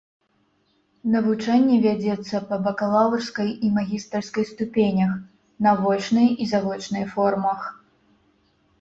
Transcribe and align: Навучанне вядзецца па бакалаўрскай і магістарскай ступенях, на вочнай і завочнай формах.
Навучанне 1.15 1.75
вядзецца 1.83 2.41
па 2.47 2.55
бакалаўрскай 2.69 3.53
і 3.69 3.71
магістарскай 3.77 4.51
ступенях, 4.55 5.11
на 5.69 5.77
вочнай 5.85 6.27
і 6.41 6.53
завочнай 6.57 7.05
формах. 7.17 7.73